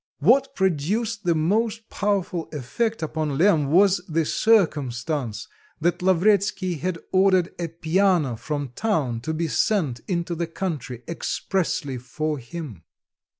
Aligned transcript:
What 0.17 0.55
produced 0.55 1.25
the 1.25 1.35
most 1.35 1.87
powerful 1.91 2.49
effect 2.51 3.03
upon 3.03 3.37
Lemm 3.37 3.67
was 3.69 3.97
the 4.09 4.25
circumstance 4.25 5.47
that 5.79 6.01
Lavretsky 6.01 6.79
had 6.79 6.97
ordered 7.11 7.53
a 7.59 7.67
piano 7.67 8.35
from 8.35 8.69
town 8.69 9.19
to 9.21 9.31
be 9.31 9.47
sent 9.47 9.99
into 10.07 10.33
the 10.33 10.47
country 10.47 11.03
expressly 11.07 11.99
for 11.99 12.39
him. 12.39 12.81